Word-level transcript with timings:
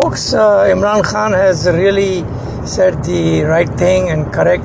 folks, 0.00 0.32
uh, 0.32 0.64
Imran 0.72 1.02
Khan 1.02 1.32
has 1.32 1.66
really 1.66 2.24
said 2.66 3.04
the 3.04 3.42
right 3.42 3.68
thing 3.78 4.08
and 4.10 4.32
correct 4.32 4.64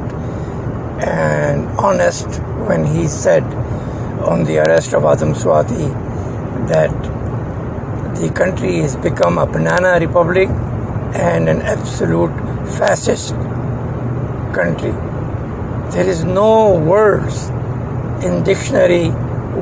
and 1.05 1.67
honest 1.77 2.27
when 2.69 2.85
he 2.85 3.07
said 3.07 3.43
on 4.31 4.45
the 4.45 4.59
arrest 4.59 4.93
of 4.93 5.03
Azam 5.03 5.33
Swati 5.35 5.87
that 6.69 6.93
the 8.19 8.31
country 8.33 8.77
has 8.77 8.95
become 8.95 9.37
a 9.37 9.45
banana 9.45 9.99
republic 9.99 10.47
and 11.29 11.49
an 11.49 11.61
absolute 11.61 12.35
fascist 12.77 13.33
country. 14.53 14.91
There 15.95 16.07
is 16.07 16.23
no 16.23 16.77
words 16.77 17.49
in 18.25 18.43
dictionary 18.43 19.09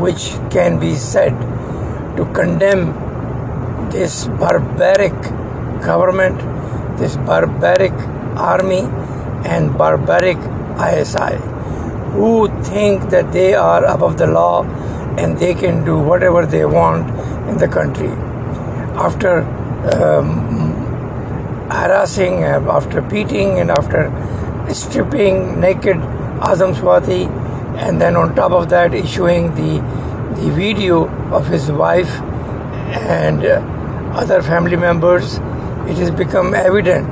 which 0.06 0.34
can 0.52 0.80
be 0.80 0.96
said 0.96 1.34
to 2.18 2.30
condemn 2.34 2.86
this 3.90 4.28
barbaric 4.28 5.14
government, 5.86 6.38
this 6.98 7.16
barbaric 7.18 7.94
army, 8.38 8.82
and 9.46 9.78
barbaric 9.78 10.38
ISI 10.80 11.36
who 12.14 12.48
think 12.64 13.10
that 13.10 13.32
they 13.34 13.54
are 13.54 13.84
above 13.86 14.18
the 14.18 14.28
law 14.28 14.64
and 15.18 15.38
they 15.40 15.54
can 15.54 15.84
do 15.84 15.98
whatever 16.00 16.46
they 16.46 16.66
want 16.66 17.10
in 17.50 17.58
the 17.58 17.68
country. 17.68 18.10
After 19.08 19.42
um, 19.94 20.74
harassing, 21.70 22.44
uh, 22.44 22.62
after 22.72 23.02
beating, 23.02 23.60
and 23.60 23.72
after 23.72 24.12
stripping 24.74 25.60
naked 25.60 25.98
Azam 26.50 26.76
Swati, 26.76 27.28
and 27.78 28.00
then 28.00 28.16
on 28.16 28.36
top 28.36 28.52
of 28.52 28.70
that, 28.70 28.94
issuing 28.94 29.54
the, 29.56 29.80
the 30.40 30.52
video 30.52 31.08
of 31.32 31.48
his 31.48 31.72
wife 31.72 32.22
and 32.92 33.44
uh, 33.44 33.60
other 34.14 34.42
family 34.42 34.76
members, 34.76 35.40
it 35.88 35.98
has 35.98 36.12
become 36.12 36.54
evident 36.54 37.08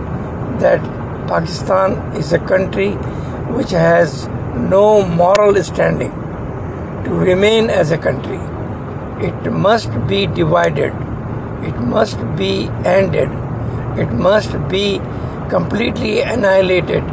that 0.59 0.79
Pakistan 1.27 2.15
is 2.15 2.33
a 2.33 2.39
country 2.39 2.91
which 3.57 3.71
has 3.71 4.27
no 4.73 5.05
moral 5.05 5.61
standing 5.63 6.11
to 7.03 7.11
remain 7.11 7.69
as 7.69 7.91
a 7.91 7.97
country. 7.97 8.39
It 9.27 9.51
must 9.51 9.91
be 10.07 10.25
divided, 10.27 10.93
it 11.69 11.77
must 11.79 12.19
be 12.37 12.67
ended, 12.85 13.29
it 13.97 14.11
must 14.11 14.53
be 14.69 14.99
completely 15.49 16.21
annihilated 16.21 17.03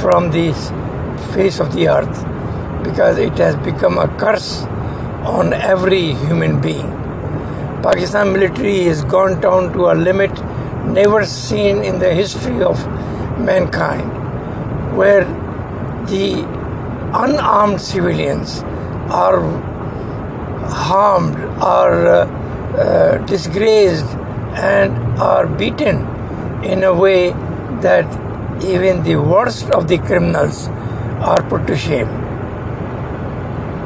from 0.00 0.30
this 0.30 0.70
face 1.34 1.60
of 1.60 1.74
the 1.74 1.88
earth 1.88 2.24
because 2.84 3.18
it 3.18 3.36
has 3.38 3.54
become 3.56 3.98
a 3.98 4.08
curse 4.18 4.62
on 5.24 5.52
every 5.52 6.14
human 6.14 6.60
being. 6.60 6.90
Pakistan 7.82 8.32
military 8.32 8.84
has 8.84 9.04
gone 9.04 9.40
down 9.40 9.72
to 9.72 9.90
a 9.90 9.94
limit 9.94 10.30
never 10.86 11.24
seen 11.24 11.82
in 11.82 11.98
the 11.98 12.14
history 12.14 12.62
of 12.62 12.78
mankind, 13.38 14.10
where 14.96 15.24
the 16.06 16.44
unarmed 17.14 17.80
civilians 17.80 18.62
are 19.10 19.40
harmed, 20.68 21.36
are 21.60 22.06
uh, 22.06 22.26
uh, 22.76 23.18
disgraced, 23.26 24.06
and 24.54 24.92
are 25.20 25.46
beaten 25.46 26.06
in 26.64 26.82
a 26.84 26.94
way 26.94 27.30
that 27.80 28.06
even 28.64 29.02
the 29.02 29.16
worst 29.16 29.70
of 29.70 29.88
the 29.88 29.98
criminals 29.98 30.68
are 31.30 31.42
put 31.48 31.66
to 31.66 31.76
shame. 31.76 32.08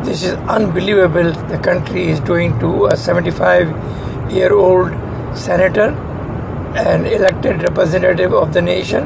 This 0.04 0.22
is 0.22 0.34
unbelievable. 0.56 1.32
The 1.48 1.58
country 1.58 2.08
is 2.08 2.20
doing 2.20 2.58
to 2.60 2.86
a 2.86 2.96
75 2.96 4.32
year 4.32 4.52
old 4.52 4.92
senator, 5.36 5.90
an 6.76 7.06
elected 7.06 7.62
representative 7.62 8.32
of 8.32 8.52
the 8.52 8.62
nation, 8.62 9.04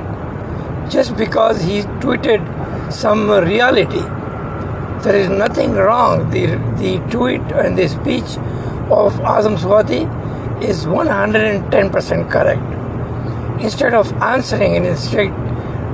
just 0.91 1.17
because 1.17 1.63
he 1.63 1.83
tweeted 2.03 2.93
some 2.93 3.31
reality. 3.31 4.03
There 5.03 5.17
is 5.17 5.29
nothing 5.29 5.73
wrong. 5.73 6.31
The, 6.31 6.47
the 6.79 6.99
tweet 7.11 7.41
and 7.53 7.79
the 7.79 7.89
speech 7.89 8.37
of 8.91 9.15
Azam 9.21 9.57
Swati 9.57 10.03
is 10.63 10.85
110% 10.87 12.31
correct. 12.31 13.63
Instead 13.63 13.95
of 13.95 14.13
answering 14.23 14.77
and 14.77 14.87
instead 14.87 15.31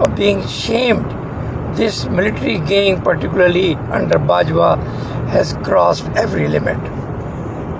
of 0.01 0.17
being 0.17 0.47
shamed, 0.47 1.05
this 1.77 2.07
military 2.07 2.59
gang, 2.59 3.03
particularly 3.03 3.75
under 3.75 4.19
Bajwa, 4.19 4.77
has 5.29 5.53
crossed 5.63 6.07
every 6.17 6.49
limit. 6.49 6.79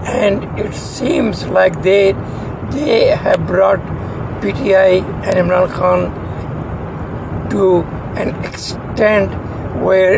And 0.07 0.59
it 0.59 0.75
seems 0.75 1.47
like 1.47 1.83
they 1.83 2.13
they 2.71 3.09
have 3.09 3.47
brought 3.47 3.81
PTI 4.41 5.03
and 5.25 5.35
Imran 5.37 5.69
Khan 5.71 7.49
to 7.51 7.83
an 8.21 8.35
extent 8.45 9.31
where 9.83 10.17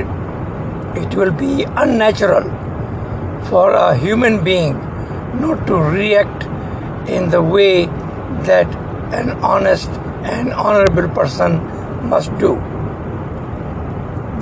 it 0.97 1.15
will 1.15 1.33
be 1.33 1.65
unnatural 1.65 2.45
for 3.49 3.73
a 3.73 3.97
human 3.97 4.43
being 4.43 4.75
not 5.41 5.67
to 5.67 5.77
react 5.77 6.45
in 7.09 7.31
the 7.31 7.43
way 7.43 7.87
that 8.51 8.67
an 9.13 9.31
honest 9.53 9.89
and 10.33 10.53
honorable 10.53 11.09
person 11.09 11.59
must 12.09 12.37
do. 12.39 12.55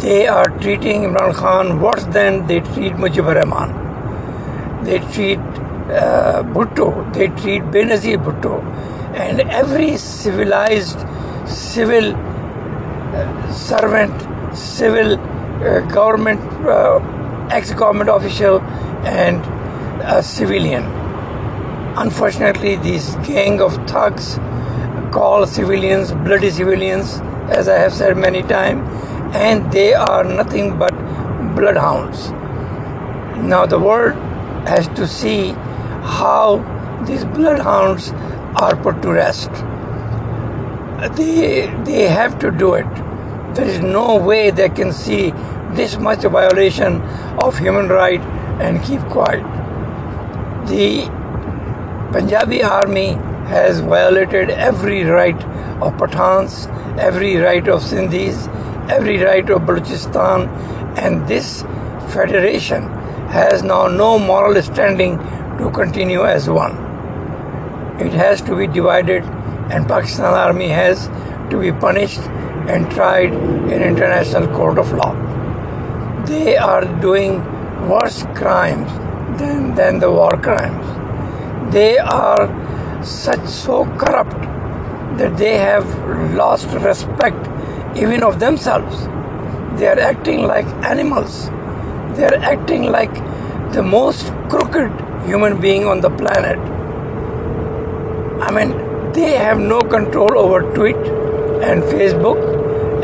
They 0.00 0.26
are 0.26 0.48
treating 0.60 1.02
Imran 1.02 1.34
Khan 1.34 1.80
worse 1.80 2.04
than 2.04 2.46
they 2.46 2.60
treat 2.60 2.92
Mujibur 2.94 3.34
Rahman. 3.34 4.84
They 4.84 4.98
treat 5.12 5.38
uh, 5.90 6.42
Bhutto, 6.42 7.12
they 7.14 7.28
treat 7.28 7.62
Benazir 7.62 8.22
Bhutto, 8.22 8.62
and 9.14 9.40
every 9.50 9.96
civilized 9.96 10.98
civil 11.46 12.14
uh, 12.14 13.52
servant, 13.52 14.56
civil 14.56 15.14
uh, 15.14 15.80
government, 15.92 16.40
uh, 16.66 16.98
ex 17.50 17.72
government 17.72 18.10
official, 18.10 18.60
and 19.06 19.40
a 20.02 20.22
civilian. 20.22 20.84
Unfortunately, 21.96 22.76
this 22.76 23.14
gang 23.26 23.60
of 23.60 23.74
thugs 23.88 24.38
call 25.12 25.46
civilians 25.46 26.12
bloody 26.12 26.50
civilians, 26.50 27.20
as 27.48 27.68
I 27.68 27.78
have 27.78 27.92
said 27.94 28.16
many 28.16 28.42
times, 28.42 28.86
and 29.34 29.72
they 29.72 29.94
are 29.94 30.24
nothing 30.24 30.78
but 30.78 30.92
bloodhounds. 31.54 32.30
Now, 33.40 33.66
the 33.66 33.78
world 33.78 34.14
has 34.66 34.88
to 34.88 35.06
see 35.06 35.54
how 36.06 37.04
these 37.06 37.24
bloodhounds 37.24 38.10
are 38.62 38.76
put 38.76 39.02
to 39.02 39.12
rest. 39.12 39.50
They, 41.16 41.66
they 41.84 42.08
have 42.08 42.38
to 42.38 42.50
do 42.50 42.74
it. 42.74 42.86
There 43.54 43.66
is 43.66 43.80
no 43.80 44.16
way 44.16 44.50
they 44.50 44.68
can 44.68 44.92
see 44.92 45.32
this 45.72 45.98
much 45.98 46.22
violation 46.22 47.02
of 47.42 47.58
human 47.58 47.88
right 47.88 48.20
and 48.60 48.82
keep 48.82 49.00
quiet. 49.02 49.44
The 50.68 51.06
Punjabi 52.12 52.62
army 52.62 53.12
has 53.52 53.80
violated 53.80 54.50
every 54.50 55.04
right 55.04 55.40
of 55.82 55.96
Pathans, 55.98 56.66
every 56.98 57.36
right 57.36 57.66
of 57.68 57.82
Sindhis, 57.82 58.48
every 58.90 59.18
right 59.22 59.48
of 59.50 59.62
Balochistan, 59.62 60.48
and 60.98 61.26
this 61.28 61.62
federation 62.14 62.84
has 63.28 63.62
now 63.62 63.86
no 63.86 64.18
moral 64.18 64.60
standing 64.62 65.18
to 65.58 65.70
continue 65.70 66.24
as 66.24 66.48
one. 66.48 66.72
It 67.98 68.12
has 68.12 68.42
to 68.42 68.56
be 68.56 68.66
divided, 68.66 69.24
and 69.70 69.88
Pakistan 69.88 70.34
army 70.34 70.68
has 70.68 71.08
to 71.50 71.60
be 71.60 71.72
punished 71.72 72.20
and 72.68 72.90
tried 72.90 73.32
in 73.32 73.82
international 73.82 74.48
court 74.48 74.78
of 74.78 74.92
law. 74.92 75.14
They 76.26 76.56
are 76.56 76.84
doing 77.00 77.38
worse 77.88 78.24
crimes 78.34 78.90
than, 79.38 79.74
than 79.74 79.98
the 79.98 80.10
war 80.10 80.30
crimes. 80.30 81.72
They 81.72 81.98
are 81.98 82.48
such 83.04 83.46
so 83.46 83.84
corrupt 83.96 84.42
that 85.18 85.36
they 85.36 85.56
have 85.56 85.86
lost 86.34 86.68
respect 86.68 87.48
even 87.96 88.22
of 88.22 88.40
themselves. 88.40 89.04
They 89.78 89.86
are 89.86 89.98
acting 89.98 90.42
like 90.42 90.66
animals. 90.84 91.46
They 92.16 92.24
are 92.24 92.36
acting 92.36 92.84
like 92.84 93.14
the 93.72 93.82
most 93.82 94.32
crooked 94.48 95.05
human 95.26 95.60
being 95.60 95.86
on 95.86 96.00
the 96.00 96.10
planet. 96.10 96.58
I 98.40 98.50
mean, 98.52 99.12
they 99.12 99.32
have 99.32 99.58
no 99.58 99.80
control 99.80 100.38
over 100.38 100.60
Twitter 100.74 101.60
and 101.62 101.82
Facebook 101.82 102.40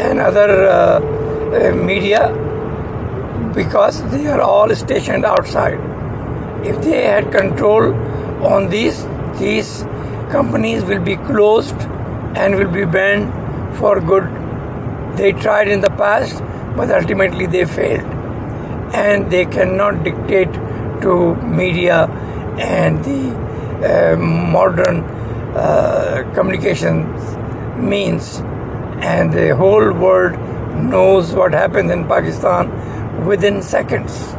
and 0.00 0.20
other 0.20 0.66
uh, 0.66 1.00
uh, 1.00 1.74
media 1.74 2.28
because 3.54 4.02
they 4.10 4.26
are 4.26 4.40
all 4.40 4.74
stationed 4.74 5.24
outside. 5.24 5.80
If 6.64 6.80
they 6.82 7.04
had 7.04 7.32
control 7.32 7.94
on 8.46 8.68
these, 8.68 9.04
these 9.38 9.82
companies 10.30 10.84
will 10.84 11.02
be 11.02 11.16
closed 11.16 11.80
and 12.36 12.56
will 12.56 12.70
be 12.70 12.84
banned 12.84 13.32
for 13.76 14.00
good. 14.00 14.24
They 15.16 15.32
tried 15.32 15.68
in 15.68 15.80
the 15.80 15.90
past, 15.90 16.42
but 16.76 16.90
ultimately 16.90 17.46
they 17.46 17.64
failed. 17.64 18.10
And 18.94 19.30
they 19.30 19.44
cannot 19.46 20.04
dictate 20.04 20.54
to 21.02 21.34
media 21.36 22.06
and 22.58 23.04
the 23.04 23.22
uh, 23.82 24.16
modern 24.16 25.00
uh, 25.54 26.22
communication 26.34 27.06
means, 27.88 28.40
and 29.00 29.32
the 29.32 29.54
whole 29.56 29.92
world 29.92 30.38
knows 30.74 31.32
what 31.34 31.52
happens 31.52 31.90
in 31.90 32.06
Pakistan 32.06 32.70
within 33.26 33.62
seconds. 33.62 34.34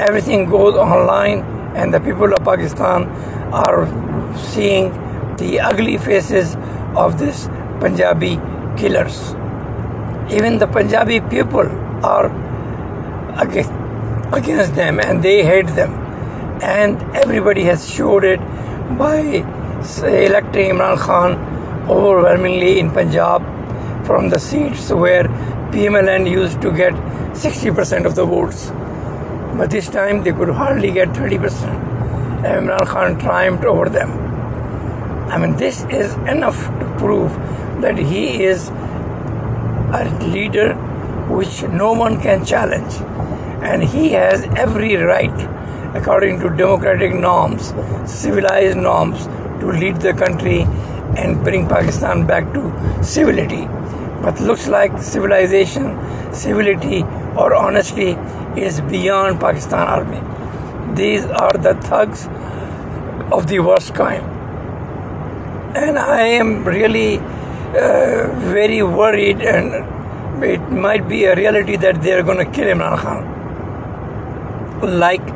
Everything 0.00 0.48
goes 0.48 0.74
online, 0.74 1.40
and 1.74 1.94
the 1.94 2.00
people 2.00 2.32
of 2.32 2.44
Pakistan 2.44 3.04
are 3.52 3.86
seeing 4.36 4.90
the 5.36 5.60
ugly 5.60 5.96
faces 5.98 6.56
of 6.96 7.18
these 7.18 7.48
Punjabi 7.80 8.38
killers. 8.76 9.34
Even 10.30 10.58
the 10.58 10.66
Punjabi 10.66 11.20
people 11.20 11.68
are 12.04 12.26
against 13.40 13.72
them 14.30 15.00
and 15.00 15.22
they 15.22 15.44
hate 15.44 15.66
them. 15.68 15.92
And 16.62 17.00
everybody 17.16 17.64
has 17.64 17.88
showed 17.88 18.24
it 18.24 18.40
by 18.98 19.44
electing 20.02 20.70
Imran 20.70 20.98
Khan 20.98 21.32
overwhelmingly 21.88 22.78
in 22.78 22.90
Punjab 22.90 23.42
from 24.06 24.28
the 24.28 24.38
seats 24.38 24.90
where 24.90 25.24
PMLN 25.72 26.30
used 26.30 26.60
to 26.62 26.70
get 26.72 26.92
60% 27.32 28.06
of 28.06 28.14
the 28.14 28.24
votes. 28.24 28.70
But 29.56 29.70
this 29.70 29.88
time 29.88 30.22
they 30.22 30.32
could 30.32 30.50
hardly 30.50 30.90
get 30.92 31.08
30%. 31.08 31.90
Imran 32.42 32.86
Khan 32.86 33.18
triumphed 33.18 33.64
over 33.64 33.88
them. 33.88 34.10
I 35.30 35.38
mean, 35.38 35.56
this 35.56 35.84
is 35.84 36.14
enough 36.28 36.58
to 36.80 36.94
prove 36.98 37.32
that 37.82 37.96
he 37.96 38.44
is 38.44 38.68
a 38.68 40.04
leader 40.20 40.74
which 41.28 41.62
no 41.62 41.92
one 41.92 42.20
can 42.20 42.44
challenge. 42.44 42.94
And 43.62 43.82
he 43.82 44.10
has 44.10 44.44
every 44.56 44.96
right, 44.96 45.38
according 45.94 46.40
to 46.40 46.50
democratic 46.50 47.14
norms, 47.14 47.74
civilized 48.06 48.78
norms, 48.78 49.26
to 49.60 49.70
lead 49.70 50.00
the 50.00 50.12
country 50.14 50.62
and 51.16 51.42
bring 51.44 51.68
Pakistan 51.68 52.26
back 52.26 52.52
to 52.54 52.72
civility. 53.02 53.66
But 54.22 54.40
looks 54.40 54.68
like 54.68 54.98
civilization, 55.02 55.98
civility, 56.32 57.02
or 57.36 57.54
honesty 57.54 58.16
is 58.56 58.80
beyond 58.82 59.40
Pakistan 59.40 59.86
army. 59.86 60.20
These 60.94 61.24
are 61.26 61.52
the 61.52 61.74
thugs 61.74 62.28
of 63.32 63.46
the 63.46 63.60
worst 63.60 63.94
kind. 63.94 64.24
And 65.76 65.98
I 65.98 66.22
am 66.22 66.64
really 66.64 67.18
uh, 67.18 68.26
very 68.52 68.82
worried, 68.82 69.40
and 69.40 70.44
it 70.44 70.60
might 70.70 71.08
be 71.08 71.24
a 71.24 71.36
reality 71.36 71.76
that 71.76 72.02
they 72.02 72.12
are 72.12 72.22
going 72.22 72.38
to 72.38 72.50
kill 72.50 72.66
Imran 72.66 72.98
Khan. 72.98 73.39
Like 74.82 75.26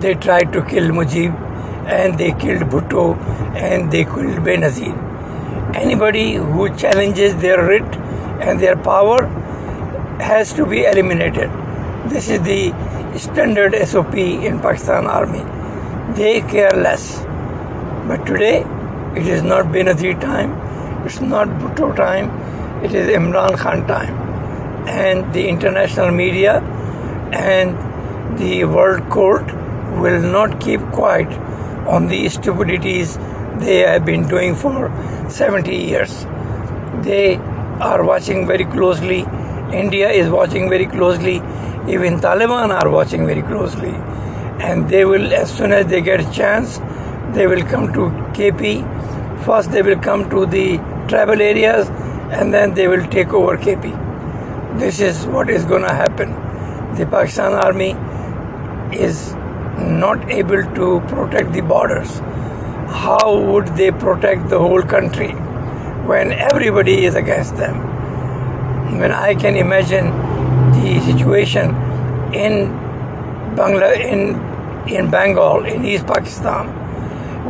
they 0.00 0.14
tried 0.14 0.52
to 0.52 0.62
kill 0.62 0.90
Mujib, 0.90 1.34
and 1.86 2.18
they 2.18 2.32
killed 2.32 2.62
Bhutto, 2.62 3.16
and 3.56 3.90
they 3.90 4.04
killed 4.04 4.42
Benazir. 4.48 4.94
Anybody 5.76 6.34
who 6.34 6.68
challenges 6.76 7.36
their 7.36 7.64
writ 7.64 7.96
and 8.40 8.58
their 8.60 8.76
power 8.76 9.26
has 10.20 10.52
to 10.54 10.66
be 10.66 10.84
eliminated. 10.84 11.50
This 12.06 12.28
is 12.28 12.42
the 12.42 12.72
standard 13.16 13.74
SOP 13.86 14.14
in 14.14 14.60
Pakistan 14.60 15.06
Army. 15.06 15.44
They 16.14 16.40
care 16.40 16.70
less. 16.70 17.20
But 18.08 18.26
today, 18.26 18.64
it 19.14 19.26
is 19.26 19.42
not 19.42 19.66
Benazir 19.66 20.20
time, 20.20 20.52
it's 21.06 21.20
not 21.20 21.48
Bhutto 21.48 21.94
time, 21.94 22.30
it 22.84 22.94
is 22.94 23.08
Imran 23.08 23.56
Khan 23.56 23.86
time. 23.86 24.14
And 24.88 25.32
the 25.34 25.46
international 25.48 26.10
media 26.10 26.60
and 27.32 27.76
the 28.36 28.64
world 28.64 29.08
court 29.10 29.46
will 30.00 30.20
not 30.20 30.60
keep 30.60 30.80
quiet 30.92 31.28
on 31.88 32.08
the 32.08 32.28
stupidities 32.28 33.16
they 33.58 33.78
have 33.78 34.04
been 34.04 34.28
doing 34.28 34.54
for 34.54 34.90
70 35.28 35.74
years. 35.74 36.24
They 37.04 37.36
are 37.80 38.04
watching 38.04 38.46
very 38.46 38.64
closely. 38.64 39.20
India 39.72 40.10
is 40.10 40.28
watching 40.28 40.68
very 40.68 40.86
closely 40.86 41.42
even 41.88 42.20
Taliban 42.20 42.70
are 42.78 42.90
watching 42.90 43.26
very 43.26 43.42
closely. 43.42 43.94
And 44.60 44.88
they 44.90 45.04
will, 45.04 45.32
as 45.32 45.50
soon 45.50 45.72
as 45.72 45.86
they 45.86 46.00
get 46.02 46.20
a 46.20 46.30
chance, 46.30 46.78
they 47.34 47.46
will 47.46 47.64
come 47.64 47.92
to 47.94 48.10
KP. 48.38 49.44
First, 49.44 49.70
they 49.70 49.82
will 49.82 49.98
come 49.98 50.28
to 50.30 50.44
the 50.44 50.76
tribal 51.08 51.40
areas 51.40 51.88
and 52.30 52.52
then 52.52 52.74
they 52.74 52.88
will 52.88 53.06
take 53.06 53.32
over 53.32 53.56
KP. 53.56 54.78
This 54.78 55.00
is 55.00 55.24
what 55.26 55.48
is 55.48 55.64
going 55.64 55.82
to 55.82 55.94
happen. 55.94 56.32
The 56.96 57.06
Pakistan 57.06 57.54
army 57.54 57.92
is 58.92 59.34
not 59.78 60.30
able 60.30 60.62
to 60.74 61.00
protect 61.08 61.52
the 61.52 61.60
borders. 61.60 62.18
How 62.88 63.38
would 63.38 63.68
they 63.76 63.90
protect 63.90 64.48
the 64.48 64.58
whole 64.58 64.82
country 64.82 65.32
when 66.10 66.32
everybody 66.32 67.04
is 67.04 67.14
against 67.14 67.56
them? 67.56 67.76
When 68.98 69.12
I 69.12 69.34
can 69.34 69.56
imagine 69.56 70.06
the 70.72 71.00
situation 71.00 71.70
in 72.32 72.68
Bangla 73.56 73.92
in 73.98 74.48
in 74.88 75.10
Bengal 75.10 75.64
in 75.64 75.84
East 75.84 76.06
Pakistan, 76.06 76.68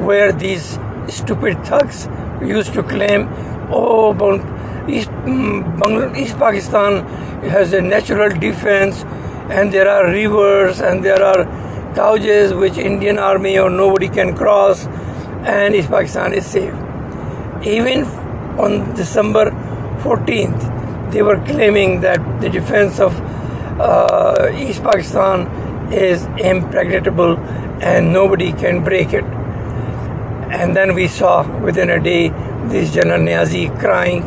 where 0.04 0.32
these 0.32 0.78
stupid 1.08 1.64
thugs 1.64 2.08
used 2.42 2.74
to 2.74 2.82
claim, 2.82 3.28
oh, 3.70 4.12
East, 4.88 5.10
mm, 5.10 6.16
East 6.16 6.38
Pakistan 6.38 7.04
has 7.50 7.72
a 7.72 7.80
natural 7.80 8.30
defense, 8.30 9.04
and 9.50 9.72
there 9.72 9.88
are 9.88 10.06
rivers 10.06 10.80
and 10.80 11.04
there 11.04 11.22
are 11.22 11.44
gouges 11.94 12.52
which 12.54 12.76
Indian 12.76 13.18
army 13.18 13.58
or 13.58 13.70
nobody 13.70 14.08
can 14.08 14.36
cross, 14.36 14.86
and 15.56 15.74
East 15.74 15.88
Pakistan 15.88 16.34
is 16.34 16.46
safe. 16.46 16.74
Even 17.64 18.04
on 18.58 18.94
December 18.94 19.50
14th, 20.02 21.12
they 21.12 21.22
were 21.22 21.38
claiming 21.46 22.00
that 22.00 22.20
the 22.40 22.50
defense 22.50 23.00
of 23.00 23.18
uh, 23.80 24.50
East 24.54 24.82
Pakistan 24.82 25.46
is 25.92 26.24
impregnable 26.38 27.36
and 27.80 28.12
nobody 28.12 28.52
can 28.52 28.84
break 28.84 29.12
it. 29.12 29.24
And 30.52 30.76
then 30.76 30.94
we 30.94 31.08
saw 31.08 31.46
within 31.60 31.90
a 31.90 32.00
day 32.00 32.28
this 32.68 32.92
General 32.92 33.20
Niazi 33.20 33.68
crying 33.78 34.22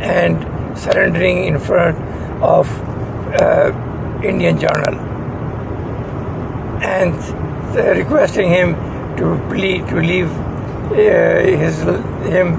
and 0.00 0.78
surrendering 0.78 1.44
in 1.44 1.58
front 1.58 1.96
of 2.42 2.68
uh, 3.40 3.85
Indian 4.22 4.58
Journal 4.58 4.94
and 6.82 7.14
requesting 7.98 8.50
him 8.50 8.74
to 9.16 9.36
plead 9.48 9.86
to 9.88 9.96
leave 9.96 10.30
uh, 10.30 11.40
his 11.62 11.82
him 12.34 12.54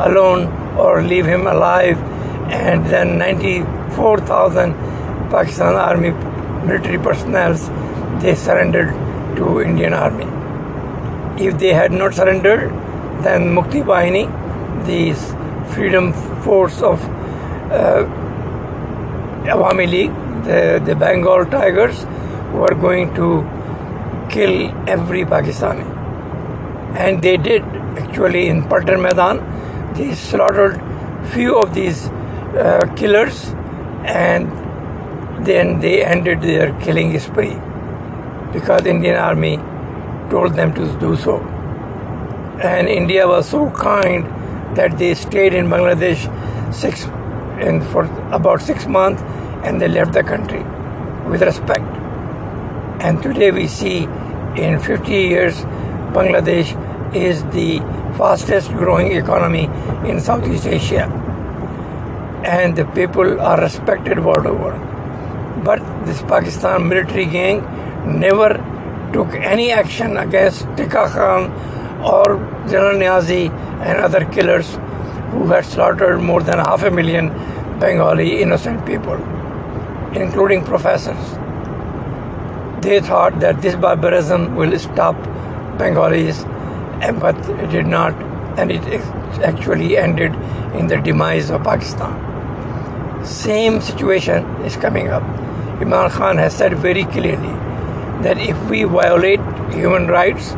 alone 0.00 0.46
or 0.78 1.02
leave 1.02 1.26
him 1.26 1.46
alive 1.46 1.98
and 2.50 2.86
then 2.86 3.18
94,000 3.18 4.74
Pakistan 5.30 5.74
Army 5.74 6.10
military 6.66 6.98
personnel 6.98 7.54
they 8.20 8.34
surrendered 8.34 8.90
to 9.36 9.60
Indian 9.60 9.92
Army. 9.92 10.26
If 11.44 11.58
they 11.58 11.72
had 11.74 11.92
not 11.92 12.14
surrendered, 12.14 12.70
then 13.22 13.54
Mukti 13.54 13.82
Bahini, 13.82 14.26
the 14.86 15.14
freedom 15.74 16.12
force 16.42 16.80
of 16.82 17.02
uh, 17.72 18.04
Awami 19.54 19.90
League, 19.90 20.23
the, 20.44 20.82
the 20.84 20.94
Bengal 20.94 21.44
Tigers, 21.46 22.04
were 22.52 22.74
going 22.74 23.14
to 23.14 23.42
kill 24.30 24.70
every 24.88 25.24
Pakistani. 25.24 25.84
And 26.96 27.22
they 27.22 27.36
did 27.36 27.62
actually 27.98 28.48
in 28.48 28.62
Paltan 28.62 29.02
Maidan. 29.02 29.94
They 29.94 30.14
slaughtered 30.14 30.80
few 31.32 31.58
of 31.58 31.74
these 31.74 32.06
uh, 32.08 32.92
killers 32.96 33.54
and 34.04 34.50
then 35.46 35.80
they 35.80 36.04
ended 36.04 36.40
their 36.42 36.72
killing 36.80 37.18
spree 37.18 37.56
because 38.52 38.86
Indian 38.86 39.16
army 39.16 39.56
told 40.30 40.54
them 40.54 40.72
to 40.74 40.86
do 41.00 41.16
so 41.16 41.38
and 42.62 42.88
India 42.88 43.26
was 43.26 43.48
so 43.48 43.70
kind 43.70 44.24
that 44.76 44.96
they 44.98 45.14
stayed 45.14 45.54
in 45.54 45.66
Bangladesh 45.66 46.22
six 46.72 47.04
in 47.60 47.80
for 47.92 48.04
about 48.32 48.62
six 48.62 48.86
months 48.86 49.22
and 49.64 49.80
they 49.80 49.88
left 49.88 50.12
the 50.12 50.22
country 50.22 50.62
with 51.28 51.42
respect. 51.42 51.84
And 53.00 53.22
today 53.22 53.50
we 53.50 53.66
see 53.66 54.04
in 54.56 54.78
50 54.78 55.10
years 55.10 55.54
Bangladesh 56.14 56.70
is 57.14 57.42
the 57.44 57.78
fastest 58.16 58.70
growing 58.72 59.12
economy 59.12 59.64
in 60.08 60.20
Southeast 60.20 60.66
Asia. 60.66 61.06
And 62.44 62.76
the 62.76 62.84
people 62.84 63.40
are 63.40 63.60
respected 63.60 64.24
world 64.24 64.46
over. 64.46 64.72
But 65.64 65.80
this 66.04 66.20
Pakistan 66.22 66.88
military 66.88 67.26
gang 67.26 67.62
never 68.20 68.48
took 69.12 69.34
any 69.34 69.70
action 69.72 70.16
against 70.16 70.66
Tikka 70.76 71.08
Khan 71.08 71.50
or 72.02 72.24
General 72.68 72.96
Niazi 72.98 73.50
and 73.80 73.98
other 73.98 74.24
killers 74.26 74.78
who 75.30 75.46
had 75.48 75.64
slaughtered 75.64 76.20
more 76.20 76.42
than 76.42 76.58
half 76.58 76.82
a 76.82 76.90
million 76.90 77.28
Bengali 77.80 78.42
innocent 78.42 78.84
people, 78.86 79.16
including 80.14 80.64
professors. 80.64 81.32
They 82.82 83.00
thought 83.00 83.40
that 83.40 83.62
this 83.62 83.74
barbarism 83.74 84.54
will 84.56 84.78
stop 84.78 85.16
Bengalis, 85.78 86.44
and 87.00 87.20
but 87.20 87.36
it 87.48 87.70
did 87.70 87.86
not 87.86 88.14
and 88.58 88.70
it 88.70 88.82
actually 89.42 89.96
ended 89.96 90.34
in 90.74 90.86
the 90.86 90.96
demise 90.96 91.50
of 91.50 91.64
Pakistan. 91.64 93.24
Same 93.24 93.80
situation 93.80 94.44
is 94.64 94.76
coming 94.76 95.08
up. 95.08 95.22
Imran 95.80 96.10
Khan 96.10 96.36
has 96.36 96.56
said 96.56 96.74
very 96.78 97.04
clearly 97.04 97.54
that 98.22 98.38
if 98.38 98.70
we 98.70 98.84
violate 98.84 99.40
human 99.72 100.06
rights 100.06 100.52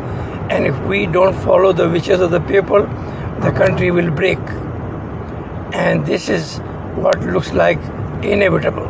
and 0.51 0.67
if 0.67 0.79
we 0.85 1.07
don't 1.07 1.35
follow 1.45 1.73
the 1.73 1.89
wishes 1.89 2.21
of 2.21 2.31
the 2.31 2.41
people, 2.41 2.83
the 3.41 3.53
country 3.53 3.91
will 3.91 4.11
break. 4.11 4.39
And 5.73 6.07
this 6.07 6.29
is 6.29 6.59
what 6.97 7.21
looks 7.21 7.53
like 7.53 7.79
inevitable. 8.23 8.86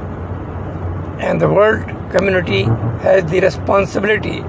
And 1.18 1.40
the 1.40 1.48
world 1.48 1.86
community 2.10 2.64
has 3.02 3.30
the 3.30 3.40
responsibility 3.40 4.40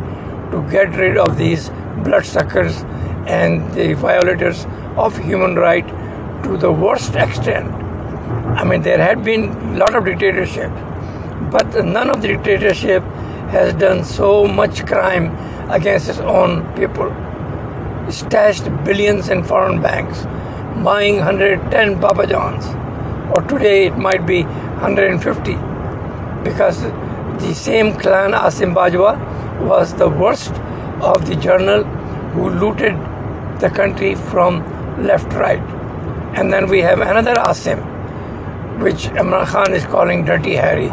to 0.51 0.67
get 0.69 0.95
rid 0.95 1.17
of 1.17 1.37
these 1.37 1.69
bloodsuckers 2.03 2.83
and 3.25 3.73
the 3.73 3.93
violators 3.93 4.65
of 4.95 5.17
human 5.17 5.55
right 5.55 5.87
to 6.43 6.57
the 6.57 6.71
worst 6.71 7.15
extent. 7.15 7.71
I 8.59 8.63
mean, 8.63 8.81
there 8.81 8.97
had 8.97 9.23
been 9.23 9.49
a 9.49 9.77
lot 9.77 9.95
of 9.95 10.05
dictatorship, 10.05 10.71
but 11.51 11.85
none 11.85 12.09
of 12.09 12.21
the 12.21 12.29
dictatorship 12.29 13.03
has 13.51 13.73
done 13.73 14.03
so 14.03 14.45
much 14.45 14.85
crime 14.85 15.35
against 15.69 16.09
its 16.09 16.19
own 16.19 16.65
people. 16.75 17.09
Stashed 18.09 18.65
billions 18.83 19.29
in 19.29 19.43
foreign 19.43 19.81
banks, 19.81 20.23
buying 20.83 21.17
110 21.17 21.99
Papa 21.99 22.27
Johns, 22.27 22.65
or 23.35 23.43
today 23.47 23.87
it 23.87 23.97
might 23.97 24.25
be 24.25 24.43
150, 24.43 25.53
because 26.47 26.81
the 27.43 27.53
same 27.53 27.93
clan 28.01 28.31
Asim 28.31 28.73
Bajwa 28.73 29.11
was 29.71 29.93
the 29.95 30.09
worst 30.09 30.51
of 31.11 31.25
the 31.27 31.35
journal 31.35 31.83
who 32.33 32.49
looted 32.49 32.95
the 33.59 33.69
country 33.69 34.15
from 34.15 34.59
left 35.09 35.33
right. 35.33 35.61
And 36.35 36.53
then 36.53 36.67
we 36.67 36.81
have 36.81 37.01
another 37.01 37.33
Asim, 37.33 37.79
which 38.81 39.07
Imran 39.21 39.45
Khan 39.47 39.73
is 39.73 39.85
calling 39.85 40.25
Dirty 40.25 40.55
Harry, 40.55 40.89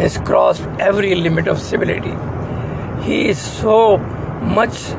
has 0.00 0.18
crossed 0.18 0.62
every 0.78 1.14
limit 1.14 1.48
of 1.48 1.60
civility. 1.60 2.14
He 3.04 3.28
is 3.28 3.40
so 3.40 3.98
much, 4.58 4.90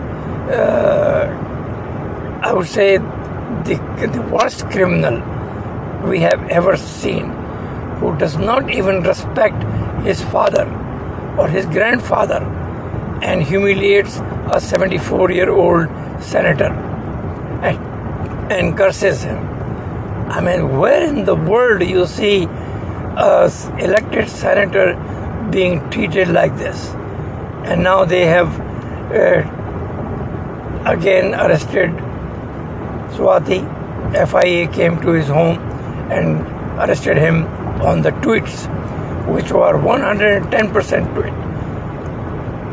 uh, 0.51 1.27
I 2.44 2.54
would 2.54 2.68
say, 2.68 2.98
the, 2.98 3.75
the 4.13 4.22
worst 4.32 4.70
criminal 4.70 5.22
we 6.10 6.20
have 6.20 6.48
ever 6.50 6.77
seen, 6.77 7.32
who 8.00 8.16
does 8.18 8.38
not 8.38 8.70
even 8.70 9.04
respect 9.04 9.63
his 10.04 10.22
father 10.22 10.66
or 11.38 11.48
his 11.48 11.66
grandfather 11.66 12.42
and 13.22 13.44
humiliates 13.44 14.20
a 14.51 14.60
74 14.62 15.32
year 15.32 15.50
old 15.50 15.88
senator 16.22 16.72
and, 17.63 17.77
and 18.51 18.77
curses 18.77 19.24
him. 19.24 19.38
I 20.30 20.42
mean, 20.42 20.77
where 20.77 21.04
in 21.04 21.25
the 21.25 21.36
world 21.36 21.80
do 21.80 21.86
you 21.86 22.06
see 22.06 22.44
a 22.44 23.51
elected 23.80 24.30
senator 24.30 24.96
being 25.51 25.89
treated 25.89 26.27
like 26.27 26.58
this? 26.58 26.89
And 27.66 27.84
now 27.84 28.06
they 28.06 28.25
have 28.25 28.60
uh, 29.12 29.58
again 30.86 31.34
arrested 31.34 31.92
Swati. 33.16 33.62
FIA 34.27 34.68
came 34.68 35.01
to 35.01 35.12
his 35.12 35.27
home 35.27 35.58
and 36.12 36.42
arrested 36.80 37.18
him 37.18 37.46
on 37.82 38.01
the 38.01 38.12
tweets, 38.12 38.68
which 39.27 39.51
were 39.51 39.74
110% 39.74 41.13
to 41.15 41.22
it. 41.22 41.34